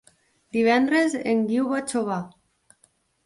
[0.55, 2.19] Divendres en Guiu va a Xóvar.